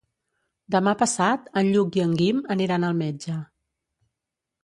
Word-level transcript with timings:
Demà 0.75 0.93
passat 1.01 1.51
en 1.61 1.69
Lluc 1.75 1.99
i 1.99 2.03
en 2.07 2.17
Guim 2.21 2.41
aniran 2.57 2.87
al 2.89 2.97
metge. 3.05 3.37